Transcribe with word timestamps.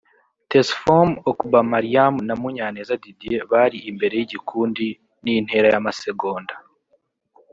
Tesfom 0.49 1.09
Okbamariam 1.31 2.15
na 2.27 2.33
Munyaneza 2.41 2.93
Didier 3.03 3.43
bari 3.51 3.77
imbere 3.89 4.13
y'igikundi 4.19 4.87
n'intera 5.23 5.67
y'amasegonda(") 5.73 6.55